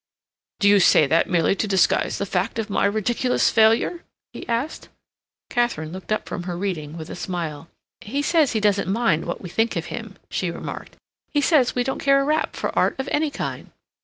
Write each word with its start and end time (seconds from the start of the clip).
"Do 0.59 0.67
you 0.67 0.79
say 0.79 1.05
that 1.05 1.29
merely 1.29 1.55
to 1.55 1.67
disguise 1.67 2.17
the 2.17 2.25
fact 2.25 2.57
of 2.57 2.71
my 2.71 2.85
ridiculous 2.85 3.51
failure?" 3.51 4.03
he 4.33 4.47
asked. 4.49 4.89
Katharine 5.51 5.91
looked 5.91 6.11
up 6.11 6.27
from 6.27 6.41
her 6.49 6.57
reading 6.57 6.97
with 6.97 7.11
a 7.11 7.15
smile. 7.15 7.67
"He 7.99 8.23
says 8.23 8.53
he 8.53 8.59
doesn't 8.59 8.91
mind 8.91 9.25
what 9.25 9.41
we 9.41 9.49
think 9.49 9.75
of 9.75 9.85
him," 9.93 10.15
she 10.27 10.49
remarked. 10.49 10.95
"He 11.29 11.39
says 11.39 11.75
we 11.75 11.83
don't 11.83 11.99
care 11.99 12.19
a 12.19 12.25
rap 12.25 12.55
for 12.55 12.75
art 12.75 12.95
of 12.99 13.09
any 13.11 13.29
kind." 13.29 13.69